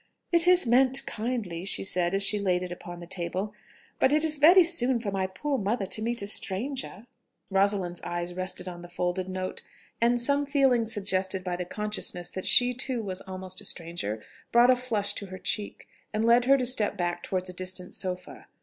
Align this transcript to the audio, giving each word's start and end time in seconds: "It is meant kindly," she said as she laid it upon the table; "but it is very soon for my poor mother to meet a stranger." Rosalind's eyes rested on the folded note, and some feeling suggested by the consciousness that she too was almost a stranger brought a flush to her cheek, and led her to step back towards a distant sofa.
"It 0.31 0.47
is 0.47 0.65
meant 0.65 1.05
kindly," 1.05 1.63
she 1.63 1.83
said 1.83 2.15
as 2.15 2.23
she 2.23 2.39
laid 2.39 2.63
it 2.63 2.71
upon 2.71 2.97
the 3.01 3.05
table; 3.05 3.53
"but 3.99 4.11
it 4.11 4.23
is 4.23 4.39
very 4.39 4.63
soon 4.63 4.99
for 4.99 5.11
my 5.11 5.27
poor 5.27 5.59
mother 5.59 5.85
to 5.85 6.01
meet 6.01 6.23
a 6.23 6.25
stranger." 6.25 7.05
Rosalind's 7.51 8.01
eyes 8.01 8.33
rested 8.33 8.67
on 8.67 8.81
the 8.81 8.89
folded 8.89 9.29
note, 9.29 9.61
and 10.01 10.19
some 10.19 10.47
feeling 10.47 10.87
suggested 10.87 11.43
by 11.43 11.55
the 11.55 11.65
consciousness 11.65 12.31
that 12.31 12.47
she 12.47 12.73
too 12.73 13.03
was 13.03 13.21
almost 13.27 13.61
a 13.61 13.65
stranger 13.65 14.23
brought 14.51 14.71
a 14.71 14.75
flush 14.75 15.13
to 15.13 15.27
her 15.27 15.37
cheek, 15.37 15.87
and 16.11 16.25
led 16.25 16.45
her 16.45 16.57
to 16.57 16.65
step 16.65 16.97
back 16.97 17.21
towards 17.21 17.47
a 17.47 17.53
distant 17.53 17.93
sofa. 17.93 18.47